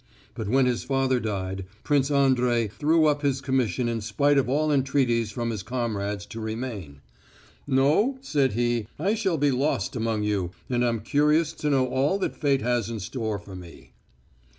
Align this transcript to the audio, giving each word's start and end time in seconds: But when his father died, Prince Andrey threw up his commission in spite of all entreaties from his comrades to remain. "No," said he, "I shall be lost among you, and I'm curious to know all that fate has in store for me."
But 0.33 0.47
when 0.47 0.65
his 0.65 0.83
father 0.83 1.19
died, 1.19 1.67
Prince 1.83 2.09
Andrey 2.09 2.67
threw 2.67 3.05
up 3.05 3.21
his 3.21 3.39
commission 3.39 3.87
in 3.87 4.01
spite 4.01 4.39
of 4.39 4.49
all 4.49 4.71
entreaties 4.71 5.29
from 5.29 5.51
his 5.51 5.61
comrades 5.61 6.25
to 6.25 6.39
remain. 6.39 7.01
"No," 7.67 8.17
said 8.21 8.53
he, 8.53 8.87
"I 8.97 9.13
shall 9.13 9.37
be 9.37 9.51
lost 9.51 9.95
among 9.95 10.23
you, 10.23 10.49
and 10.71 10.83
I'm 10.83 11.01
curious 11.01 11.53
to 11.53 11.69
know 11.69 11.85
all 11.85 12.17
that 12.17 12.35
fate 12.35 12.63
has 12.63 12.89
in 12.89 12.99
store 12.99 13.37
for 13.37 13.55
me." 13.55 13.93